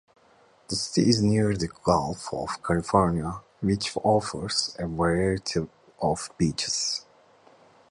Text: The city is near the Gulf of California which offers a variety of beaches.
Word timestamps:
The 0.69 0.75
city 0.75 1.09
is 1.11 1.21
near 1.21 1.55
the 1.55 1.67
Gulf 1.67 2.33
of 2.33 2.63
California 2.63 3.39
which 3.59 3.95
offers 3.97 4.75
a 4.79 4.87
variety 4.87 5.67
of 6.01 6.29
beaches. 6.39 7.05